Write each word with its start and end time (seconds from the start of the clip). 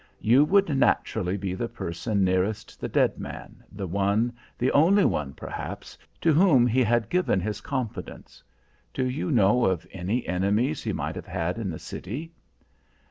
You 0.19 0.45
would 0.45 0.75
naturally 0.75 1.37
be 1.37 1.53
the 1.53 1.69
person 1.69 2.23
nearest 2.23 2.81
the 2.81 2.87
dead 2.89 3.19
man, 3.19 3.63
the 3.71 3.85
one, 3.85 4.33
the 4.57 4.71
only 4.71 5.05
one, 5.05 5.33
perhaps, 5.35 5.95
to 6.21 6.33
whom 6.33 6.65
he 6.65 6.81
had 6.83 7.07
given 7.07 7.39
his 7.39 7.61
confidence. 7.61 8.41
Do 8.95 9.05
you 9.07 9.29
know 9.29 9.63
of 9.63 9.85
any 9.91 10.25
enemies 10.27 10.81
he 10.81 10.91
might 10.91 11.13
have 11.13 11.27
had 11.27 11.59
in 11.59 11.69
the 11.69 11.77
city?" 11.77 12.31